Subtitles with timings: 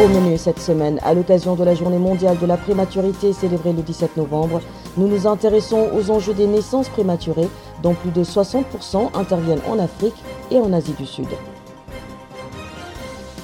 [0.00, 3.82] Au menu cette semaine, à l'occasion de la journée mondiale de la prématurité célébrée le
[3.82, 4.62] 17 novembre,
[4.96, 7.48] nous nous intéressons aux enjeux des naissances prématurées,
[7.82, 10.16] dont plus de 60% interviennent en Afrique
[10.50, 11.28] et en Asie du Sud.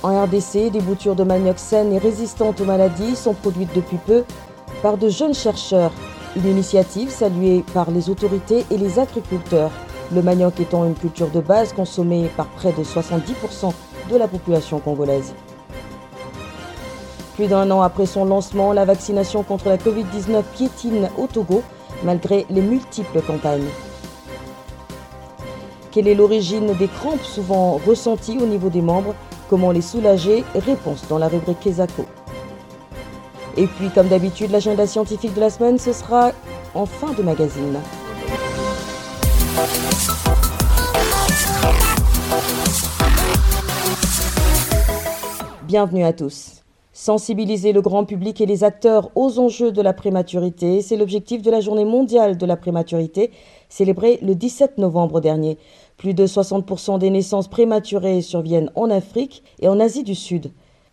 [0.02, 4.24] En RDC, des boutures de manioc saines et résistantes aux maladies sont produites depuis peu
[4.82, 5.92] par de jeunes chercheurs.
[6.34, 9.72] Une initiative saluée par les autorités et les agriculteurs.
[10.14, 13.72] Le manioc étant une culture de base consommée par près de 70%
[14.10, 15.34] de la population congolaise.
[17.38, 21.62] Plus d'un an après son lancement, la vaccination contre la Covid-19 piétine au Togo
[22.02, 23.68] malgré les multiples campagnes.
[25.92, 29.14] Quelle est l'origine des crampes souvent ressenties au niveau des membres?
[29.48, 30.42] Comment les soulager?
[30.56, 32.06] Réponse dans la rubrique Kesako.
[33.56, 36.32] Et puis, comme d'habitude, l'agenda scientifique de la semaine, ce sera
[36.74, 37.78] en fin de magazine.
[45.68, 46.57] Bienvenue à tous.
[47.00, 51.50] Sensibiliser le grand public et les acteurs aux enjeux de la prématurité, c'est l'objectif de
[51.52, 53.30] la journée mondiale de la prématurité,
[53.68, 55.58] célébrée le 17 novembre dernier.
[55.96, 60.50] Plus de 60% des naissances prématurées surviennent en Afrique et en Asie du Sud.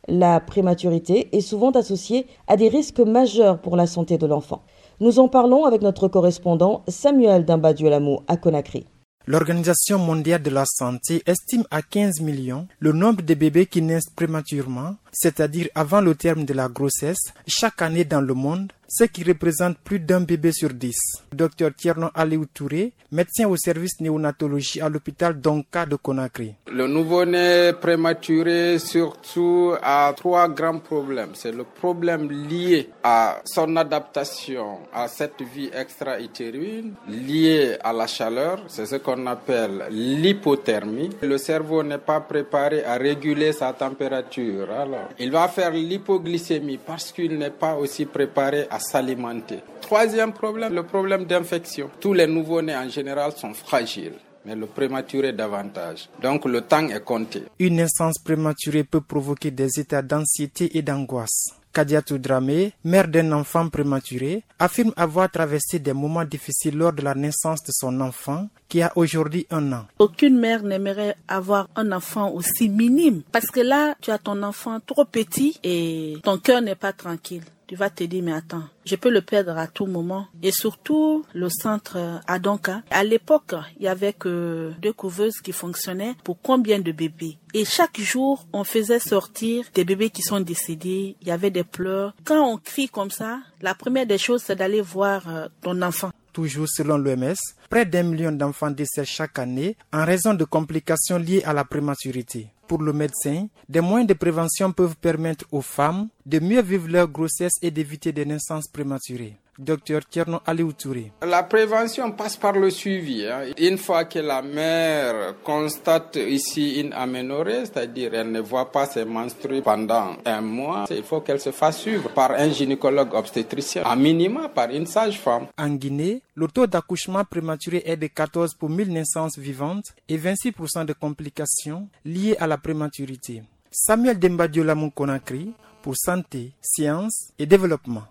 [0.07, 4.61] La prématurité est souvent associée à des risques majeurs pour la santé de l'enfant.
[4.99, 8.85] Nous en parlons avec notre correspondant Samuel Dimbadiolamo à Conakry.
[9.27, 14.11] L'Organisation mondiale de la santé estime à 15 millions le nombre de bébés qui naissent
[14.15, 19.23] prématurément, c'est-à-dire avant le terme de la grossesse, chaque année dans le monde, ce qui
[19.23, 20.97] représente plus d'un bébé sur dix.
[21.33, 26.55] Docteur Tierno Aliou Touré, médecin au service néonatologie à l'hôpital Donka de Conakry.
[26.71, 31.31] Le nouveau-né prématuré surtout a trois grands problèmes.
[31.33, 38.59] C'est le problème lié à son adaptation à cette vie extra-utérine, lié à la chaleur,
[38.67, 41.09] c'est ce qu'on appelle l'hypothermie.
[41.21, 44.69] Le cerveau n'est pas préparé à réguler sa température.
[44.71, 49.59] Alors, il va faire l'hypoglycémie parce qu'il n'est pas aussi préparé à s'alimenter.
[49.81, 51.89] Troisième problème, le problème d'infection.
[51.99, 54.13] Tous les nouveau-nés en général sont fragiles
[54.45, 56.07] mais le prématuré davantage.
[56.21, 57.43] Donc le temps est compté.
[57.59, 61.55] Une naissance prématurée peut provoquer des états d'anxiété et d'angoisse.
[61.75, 67.13] Kadiatou Dramé, mère d'un enfant prématuré, affirme avoir traversé des moments difficiles lors de la
[67.15, 69.85] naissance de son enfant qui a aujourd'hui un an.
[69.99, 74.79] Aucune mère n'aimerait avoir un enfant aussi minime parce que là, tu as ton enfant
[74.79, 78.95] trop petit et ton cœur n'est pas tranquille tu vas te dire, mais attends, je
[78.95, 80.27] peux le perdre à tout moment.
[80.43, 86.15] Et surtout, le centre Adonka, à l'époque, il y avait que deux couveuses qui fonctionnaient
[86.23, 87.37] pour combien de bébés?
[87.53, 91.63] Et chaque jour, on faisait sortir des bébés qui sont décédés, il y avait des
[91.63, 92.13] pleurs.
[92.25, 96.11] Quand on crie comme ça, la première des choses, c'est d'aller voir euh, ton enfant
[96.35, 97.33] toujours selon l'OMS,
[97.69, 102.49] près d'un million d'enfants décèdent chaque année en raison de complications liées à la prématurité.
[102.67, 107.07] Pour le médecin, des moyens de prévention peuvent permettre aux femmes de mieux vivre leur
[107.07, 109.37] grossesse et d'éviter des naissances prématurées.
[109.57, 110.41] Docteur Tierno
[110.77, 111.11] Touré.
[111.21, 113.25] La prévention passe par le suivi.
[113.25, 113.53] Hein.
[113.57, 119.05] Une fois que la mère constate ici une aménorrhée, c'est-à-dire elle ne voit pas ses
[119.05, 123.95] menstrues pendant un mois, il faut qu'elle se fasse suivre par un gynécologue obstétricien, à
[123.95, 125.47] minima par une sage-femme.
[125.57, 130.85] En Guinée, le taux d'accouchement prématuré est de 14 pour 1000 naissances vivantes et 26%
[130.85, 133.43] de complications liées à la prématurité.
[133.71, 138.03] Samuel Dembadiola Conakry pour Santé, Sciences et Développement.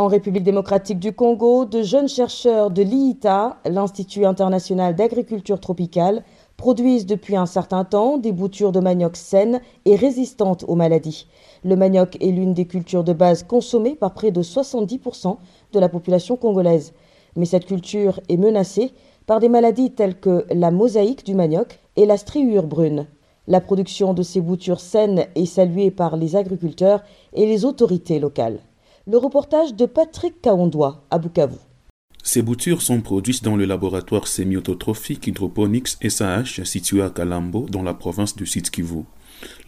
[0.00, 6.24] En République démocratique du Congo, de jeunes chercheurs de l'IITA, l'Institut international d'agriculture tropicale,
[6.56, 11.26] produisent depuis un certain temps des boutures de manioc saines et résistantes aux maladies.
[11.64, 15.36] Le manioc est l'une des cultures de base consommées par près de 70%
[15.74, 16.94] de la population congolaise.
[17.36, 18.94] Mais cette culture est menacée
[19.26, 23.06] par des maladies telles que la mosaïque du manioc et la striure brune.
[23.48, 27.02] La production de ces boutures saines est saluée par les agriculteurs
[27.34, 28.60] et les autorités locales.
[29.06, 31.56] Le reportage de Patrick Kaondoa à Bukavu.
[32.22, 37.94] Ces boutures sont produites dans le laboratoire sémiototrophique hydroponics SAH situé à Kalambo dans la
[37.94, 39.04] province du Sud Kivu.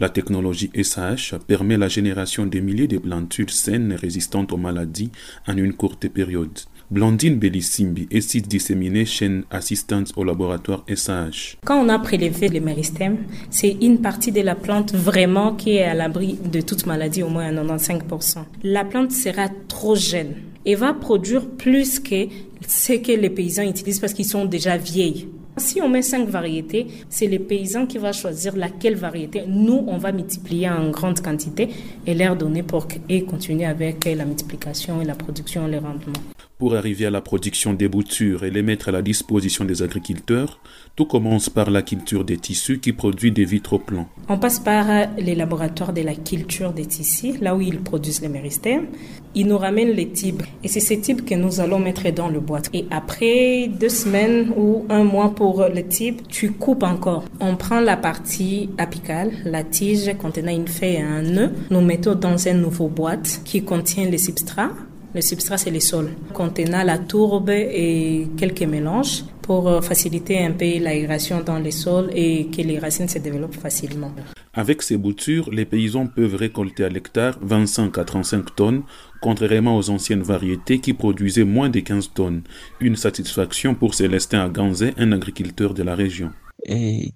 [0.00, 5.11] La technologie SAH permet la génération de milliers de plantules saines résistantes aux maladies
[5.46, 6.58] en une courte période.
[6.93, 11.56] Blandine Bellissimbi est site dissemination assistant au laboratoire SAH.
[11.65, 15.85] Quand on a prélevé le méristème, c'est une partie de la plante vraiment qui est
[15.85, 18.44] à l'abri de toute maladie, au moins à 95%.
[18.65, 20.35] La plante sera trop jeune
[20.67, 22.27] et va produire plus que
[22.69, 25.29] ce que les paysans utilisent parce qu'ils sont déjà vieilles.
[25.58, 29.43] Si on met cinq variétés, c'est les paysans qui vont choisir laquelle variété.
[29.46, 31.69] Nous, on va multiplier en grande quantité
[32.06, 36.12] et leur donner pour et continuer avec la multiplication et la production et le rendement.
[36.58, 40.60] Pour arriver à la production des boutures et les mettre à la disposition des agriculteurs,
[40.94, 44.06] tout commence par la culture des tissus qui produit des vitres plans.
[44.28, 44.87] On passe par
[45.19, 48.87] les laboratoires de la culture des tissus, là où ils produisent les méristèmes.
[49.34, 52.38] Ils nous ramènent les tibes et c'est ces tibes que nous allons mettre dans le
[52.38, 52.70] boîte.
[52.72, 57.25] Et après deux semaines ou un mois pour le type, tu coupes encore.
[57.41, 61.50] On prend la partie apicale, la tige contenant une feuille et un nœud.
[61.69, 64.71] Nous mettons dans une nouveau boîte qui contient les substrats
[65.15, 70.53] le substrat, c'est les sols, contenant la tourbe et quelques mélanges pour euh, faciliter un
[70.53, 74.12] peu l'aération dans les sols et que les racines se développent facilement.
[74.55, 78.83] Avec ces boutures, les paysans peuvent récolter à l'hectare 25 à 35 tonnes,
[79.21, 82.43] contrairement aux anciennes variétés qui produisaient moins de 15 tonnes.
[82.81, 86.31] Une satisfaction pour Célestin Aganze, un agriculteur de la région.
[86.65, 87.12] Et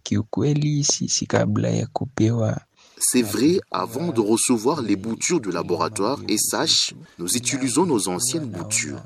[2.98, 9.02] c'est vrai, avant de recevoir les boutures du laboratoire SH, nous utilisons nos anciennes boutures.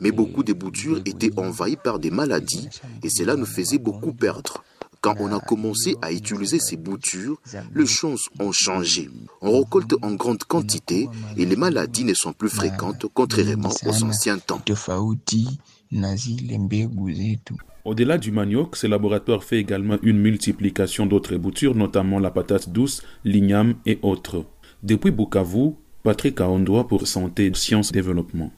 [0.00, 2.68] Mais beaucoup de boutures étaient envahies par des maladies
[3.02, 4.64] et cela nous faisait beaucoup perdre.
[5.00, 7.38] Quand on a commencé à utiliser ces boutures,
[7.74, 9.10] les choses ont changé.
[9.42, 14.38] On récolte en grande quantité et les maladies ne sont plus fréquentes contrairement aux anciens
[14.38, 14.62] temps.
[17.84, 23.02] Au-delà du manioc, ce laboratoire fait également une multiplication d'autres boutures, notamment la patate douce,
[23.24, 24.46] l'igname et autres.
[24.82, 28.50] Depuis Bukavu, Patrick Aondoa pour Santé, Sciences, Développement.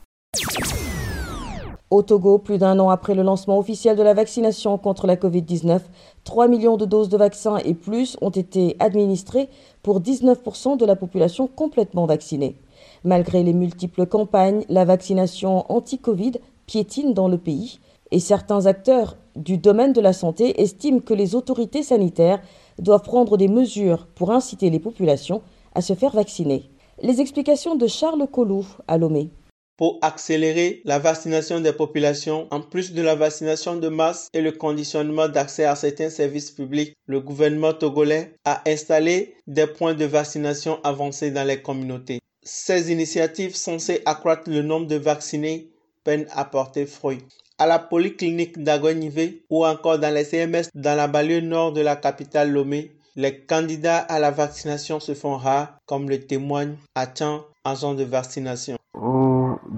[1.89, 5.83] Au Togo, plus d'un an après le lancement officiel de la vaccination contre la Covid-19,
[6.25, 9.49] 3 millions de doses de vaccins et plus ont été administrées
[9.85, 12.57] pour 19% de la population complètement vaccinée.
[13.05, 16.33] Malgré les multiples campagnes, la vaccination anti-Covid
[16.67, 17.79] piétine dans le pays
[18.11, 22.43] et certains acteurs du domaine de la santé estiment que les autorités sanitaires
[22.81, 25.41] doivent prendre des mesures pour inciter les populations
[25.77, 26.69] à se faire vacciner.
[27.01, 29.31] Les explications de Charles Colou à Lomé.
[29.77, 34.53] Pour accélérer la vaccination des populations, en plus de la vaccination de masse et le
[34.53, 40.81] conditionnement d'accès à certains services publics, le gouvernement togolais a installé des points de vaccination
[40.83, 42.21] avancés dans les communautés.
[42.43, 45.71] Ces initiatives censées accroître le nombre de vaccinés
[46.05, 47.21] peinent à porter fruit
[47.59, 51.97] à la polyclinique d'Agonivé ou encore dans les CMS dans la banlieue nord de la
[51.97, 57.95] capitale Lomé, les candidats à la vaccination se font rares, comme le témoigne Atchan, agent
[57.95, 58.77] de vaccination.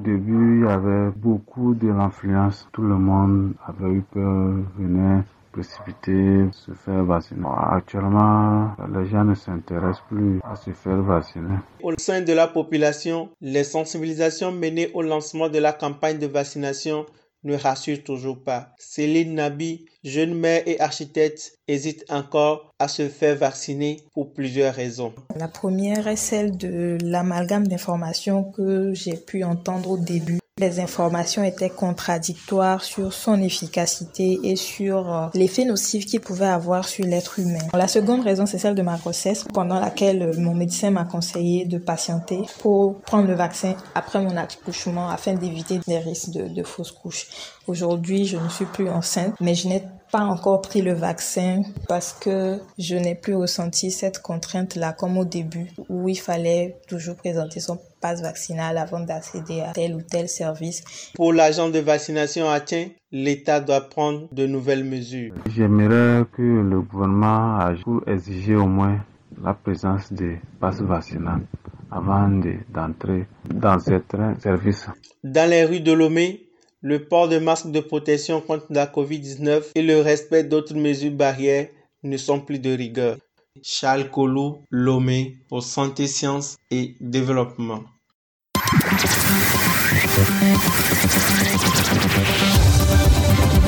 [0.08, 2.66] Au début, il y avait beaucoup de l'influence.
[2.72, 5.22] Tout le monde avait eu peur, venait
[5.52, 7.46] précipiter, se faire vacciner.
[7.46, 11.56] Actuellement, les gens ne s'intéressent plus à se faire vacciner.
[11.82, 17.04] Au sein de la population, les sensibilisations menées au lancement de la campagne de vaccination
[17.44, 18.74] ne rassure toujours pas.
[18.78, 25.14] Céline Nabi, jeune mère et architecte, hésite encore à se faire vacciner pour plusieurs raisons.
[25.36, 31.42] La première est celle de l'amalgame d'informations que j'ai pu entendre au début les informations
[31.42, 37.38] étaient contradictoires sur son efficacité et sur euh, l'effet nocif qu'il pouvait avoir sur l'être
[37.38, 37.58] humain.
[37.72, 41.64] La seconde raison, c'est celle de ma grossesse, pendant laquelle euh, mon médecin m'a conseillé
[41.64, 46.62] de patienter pour prendre le vaccin après mon accouchement afin d'éviter des risques de, de
[46.62, 47.28] fausse couche.
[47.66, 52.12] Aujourd'hui, je ne suis plus enceinte, mais je n'ai pas encore pris le vaccin parce
[52.12, 57.60] que je n'ai plus ressenti cette contrainte-là comme au début où il fallait toujours présenter
[57.60, 61.12] son passe vaccinal avant d'accéder à tel ou tel service.
[61.14, 65.34] Pour l'agent de vaccination atteint, l'État doit prendre de nouvelles mesures.
[65.54, 69.04] J'aimerais que le gouvernement agisse pour exiger au moins
[69.42, 71.42] la présence des passes vaccinales
[71.90, 72.28] avant
[72.68, 74.86] d'entrer dans certains services.
[75.24, 76.48] Dans les rues de Lomé,
[76.80, 81.68] le port de masques de protection contre la COVID-19 et le respect d'autres mesures barrières
[82.02, 83.16] ne sont plus de rigueur.
[83.62, 87.82] Charles Colou, Lomé, pour Santé, Sciences et Développement.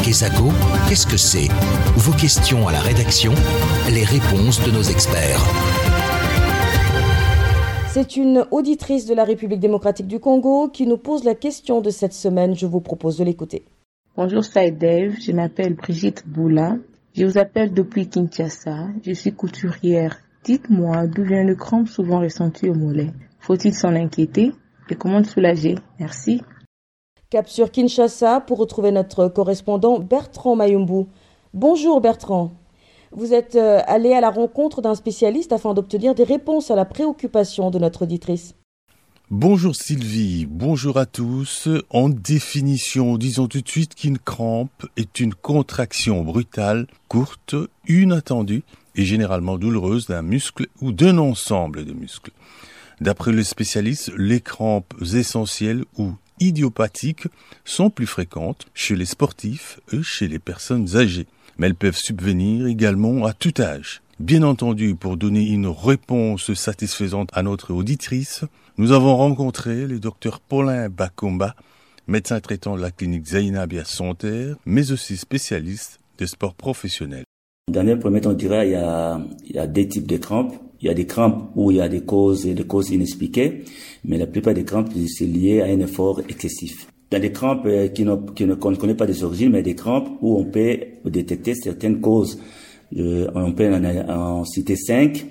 [0.02, 0.48] Kesako,
[0.88, 1.48] qu'est-ce que c'est?
[1.96, 3.32] Vos questions à la rédaction,
[3.90, 5.40] les réponses de nos experts.
[7.92, 11.90] C'est une auditrice de la République démocratique du Congo qui nous pose la question de
[11.90, 12.56] cette semaine.
[12.56, 13.64] Je vous propose de l'écouter.
[14.16, 16.76] Bonjour Saïdev, je m'appelle Brigitte Boula.
[17.12, 18.86] Je vous appelle depuis Kinshasa.
[19.02, 20.18] Je suis couturière.
[20.44, 23.10] Dites-moi d'où vient le crampe souvent ressenti au mollet?
[23.40, 24.52] Faut-il s'en inquiéter?
[24.88, 25.74] Et comment le soulager?
[25.98, 26.40] Merci.
[27.28, 31.06] Cap sur Kinshasa pour retrouver notre correspondant Bertrand Mayumbu.
[31.52, 32.52] Bonjour Bertrand.
[33.10, 36.84] Vous êtes euh, allé à la rencontre d'un spécialiste afin d'obtenir des réponses à la
[36.84, 38.54] préoccupation de notre auditrice.
[39.30, 41.68] Bonjour Sylvie, bonjour à tous.
[41.90, 47.54] En définition, disons tout de suite qu'une crampe est une contraction brutale, courte,
[47.86, 48.64] inattendue
[48.96, 52.32] et généralement douloureuse d'un muscle ou d'un ensemble de muscles.
[53.00, 57.28] D'après le spécialiste, les crampes essentielles ou idiopathiques
[57.64, 62.66] sont plus fréquentes chez les sportifs et chez les personnes âgées, mais elles peuvent subvenir
[62.66, 64.02] également à tout âge.
[64.20, 68.44] Bien entendu, pour donner une réponse satisfaisante à notre auditrice,
[68.80, 71.54] nous avons rencontré le docteur Paulin Bakumba,
[72.08, 77.24] médecin traitant de la clinique Zainabia Santerre, mais aussi spécialiste des sports professionnels.
[77.70, 80.16] Dans un premier temps, on dirait il y a, il y a deux types de
[80.16, 80.54] crampes.
[80.80, 83.66] Il y a des crampes où il y a des causes, des causes inexpliquées,
[84.06, 86.86] mais la plupart des crampes, c'est lié à un effort excessif.
[87.12, 88.14] A des crampes euh, qui, ne,
[88.54, 92.38] qu'on ne connaît pas des origines, mais des crampes où on peut détecter certaines causes
[92.96, 95.26] on peut en, citer cinq.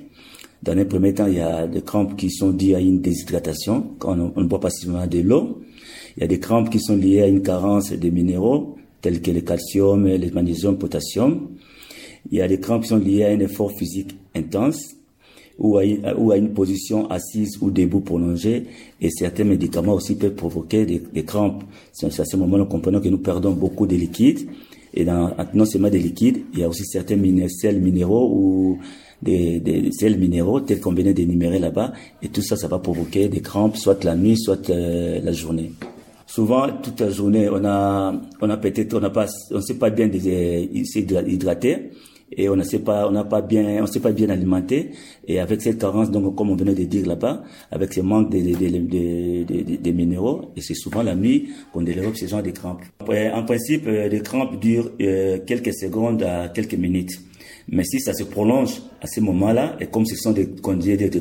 [0.62, 3.92] Dans un premier temps, il y a des crampes qui sont dues à une déshydratation,
[3.98, 5.62] quand on, ne boit pas suffisamment de l'eau.
[6.18, 9.32] Il y a des crampes qui sont liées à une carence de minéraux, tels que
[9.32, 11.48] le calcium, le magnésium, le potassium.
[12.30, 14.96] Il y a des crampes qui sont liées à un effort physique intense
[15.58, 18.66] ou à, une, position assise ou debout prolongée.
[19.00, 21.64] Et certains médicaments aussi peuvent provoquer des, crampes.
[21.94, 24.50] C'est à ce moment-là nous comprenons que nous perdons beaucoup de liquide
[24.94, 28.80] et dans, non seulement des liquides, il y a aussi certains sels minéraux ou
[29.22, 31.94] des, des sels minéraux tels qu'on vient d'énumérer là-bas.
[32.22, 35.72] Et tout ça, ça va provoquer des crampes, soit la nuit, soit euh, la journée.
[36.26, 39.90] Souvent, toute la journée, on a, on a peut-être, on n'a pas, on sait pas
[39.90, 40.10] bien
[40.86, 41.90] s'hydrater
[42.32, 44.92] et on ne sait pas, on n'a pas bien, on s'est pas bien alimenté.
[45.28, 48.38] Et avec cette carence, donc comme on venait de dire là-bas, avec ce manque de,
[48.40, 52.84] de, de, minéraux, et c'est souvent la nuit qu'on développe ce genre de crampes.
[53.02, 57.20] En principe, euh, les crampes durent euh, quelques secondes à quelques minutes.
[57.72, 60.50] Mais si ça se prolonge à ce moment-là, et comme ce sont des,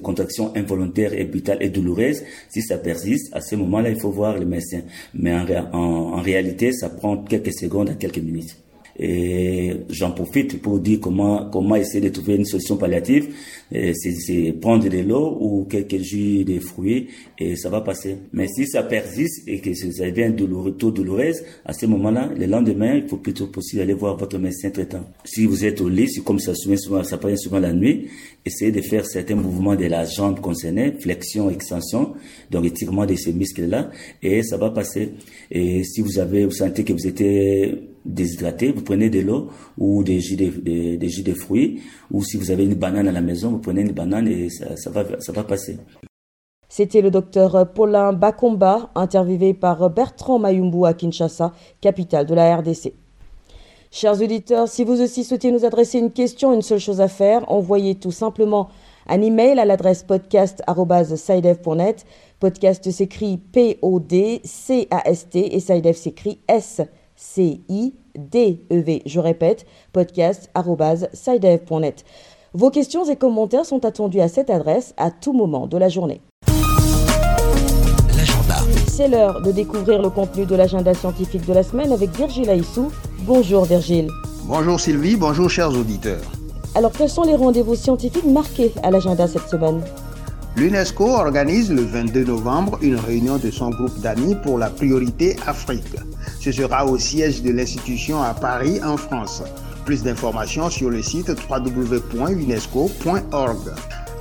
[0.00, 4.38] contractions involontaires et vitales et douloureuses, si ça persiste, à ce moment-là, il faut voir
[4.38, 4.80] le médecin.
[5.14, 5.78] Mais en, en,
[6.14, 8.56] en réalité, ça prend quelques secondes à quelques minutes.
[8.98, 13.32] Et j'en profite pour dire comment comment essayer de trouver une solution palliative.
[13.70, 17.08] C'est prendre de l'eau ou quelques jus de fruits
[17.38, 18.16] et ça va passer.
[18.32, 22.46] Mais si ça persiste et que ça devient douloureux, tout douloureuse, à ce moment-là, le
[22.46, 25.04] lendemain, il faut plutôt possible aller voir votre médecin traitant.
[25.24, 28.08] Si vous êtes au lit, comme ça souvent, ça passe souvent la nuit,
[28.44, 32.14] essayez de faire certains mouvements de la jambe concernée, flexion, extension,
[32.50, 33.90] donc étirement de ces muscles-là,
[34.22, 35.12] et ça va passer.
[35.50, 37.22] Et si vous avez, vous sentez que vous êtes
[38.04, 42.36] déshydraté, vous prenez de l'eau ou des jus de, des, jus de fruits, ou si
[42.36, 45.32] vous avez une banane à la maison, prenez une banane et ça, ça va, ça
[45.32, 45.78] va passer.
[46.68, 52.92] C'était le docteur Paulin Bakomba, interviewé par Bertrand Mayumbu à Kinshasa, capitale de la RDC.
[53.90, 57.50] Chers auditeurs, si vous aussi souhaitez nous adresser une question, une seule chose à faire,
[57.50, 58.68] envoyez tout simplement
[59.06, 62.04] un email à l'adresse podcast.sidev.net.
[62.38, 66.92] Podcast s'écrit P-O-D-C-A-S-T et Sidev s'écrit S-C-I-D-E-V.
[69.06, 72.04] Je répète, podcast.sidev.net.
[72.54, 76.22] Vos questions et commentaires sont attendus à cette adresse à tout moment de la journée.
[78.86, 82.90] C'est l'heure de découvrir le contenu de l'agenda scientifique de la semaine avec Virgile Aissou.
[83.20, 84.08] Bonjour Virgile.
[84.44, 86.22] Bonjour Sylvie, bonjour chers auditeurs.
[86.74, 89.82] Alors quels sont les rendez-vous scientifiques marqués à l'agenda cette semaine?
[90.56, 95.96] L'UNESCO organise le 22 novembre une réunion de son groupe d'amis pour la priorité Afrique.
[96.40, 99.42] Ce sera au siège de l'institution à Paris en France.
[99.88, 103.72] Plus d'informations sur le site www.unesco.org.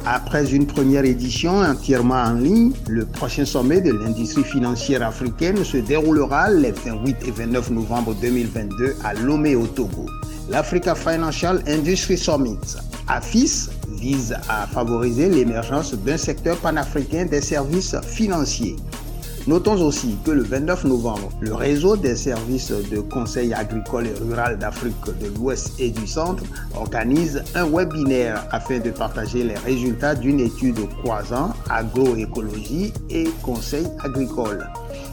[0.05, 5.75] Après une première édition entièrement en ligne, le prochain sommet de l'industrie financière africaine se
[5.75, 10.05] déroulera les 28 et 29 novembre 2022 à Lomé au Togo.
[10.49, 12.77] L'Africa Financial Industry Summit,
[13.09, 18.77] AFIS, vise à favoriser l'émergence d'un secteur panafricain des services financiers.
[19.47, 24.59] Notons aussi que le 29 novembre, le réseau des services de conseil agricole et rural
[24.59, 26.43] d'Afrique de l'Ouest et du Centre
[26.75, 34.67] organise un webinaire afin de partager les résultats d'une étude croisant agroécologie et conseil agricole.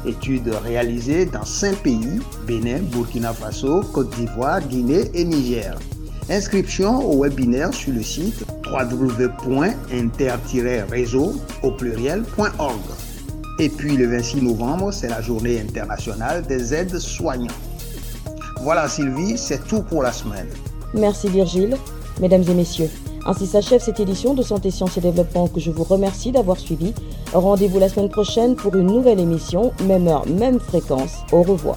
[0.04, 5.78] Étude réalisée dans cinq pays, Bénin, Burkina Faso, Côte d'Ivoire, Guinée et Niger.
[6.28, 12.80] Inscription au webinaire sur le site www.inter-réseau au pluriel.org.
[13.58, 17.54] Et puis le 26 novembre, c'est la journée internationale des aides soignants.
[18.62, 20.48] Voilà Sylvie, c'est tout pour la semaine.
[20.92, 21.76] Merci Virgile.
[22.20, 22.90] Mesdames et messieurs,
[23.26, 26.94] ainsi s'achève cette édition de Santé, Sciences et Développement que je vous remercie d'avoir suivi.
[27.32, 31.18] Rendez-vous la semaine prochaine pour une nouvelle émission, même heure, même fréquence.
[31.32, 31.76] Au revoir.